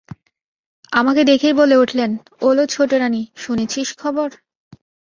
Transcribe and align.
আমাকে 0.91 1.21
দেখেই 1.23 1.53
বলে 1.53 1.75
উঠলেন, 1.77 2.11
ওলো 2.41 2.63
ছোটোরানী, 2.65 3.21
শুনেছিস 3.35 3.89
খবর? 3.97 4.29